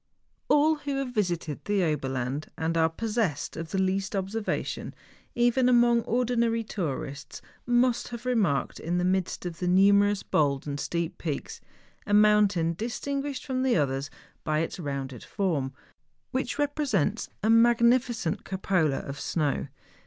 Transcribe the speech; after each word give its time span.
All 0.47 0.77
who 0.77 0.95
have 0.95 1.13
visited 1.13 1.63
the 1.65 1.83
Oberland 1.83 2.49
and 2.57 2.75
are 2.75 2.89
pos¬ 2.89 3.19
sessed 3.23 3.55
of 3.55 3.69
the 3.69 3.77
least 3.77 4.15
observation, 4.15 4.95
even 5.35 5.69
among 5.69 6.01
ordinary 6.05 6.63
tourists, 6.63 7.39
must 7.67 8.07
have 8.07 8.25
remarked, 8.25 8.79
in 8.79 8.97
the 8.97 9.05
midst 9.05 9.45
of 9.45 9.59
the 9.59 9.67
numerous 9.67 10.23
bold 10.23 10.65
and 10.65 10.79
steep 10.79 11.19
peaks, 11.19 11.61
a 12.07 12.15
mountain 12.15 12.73
dis¬ 12.75 12.99
tinguished 12.99 13.45
from 13.45 13.61
the 13.61 13.77
others 13.77 14.09
by 14.43 14.61
its 14.61 14.79
rounded 14.79 15.23
form, 15.23 15.71
which 16.31 16.57
represents 16.57 17.29
a 17.43 17.51
magnificent 17.51 18.43
cupola 18.43 19.01
of 19.01 19.19
snow. 19.19 19.67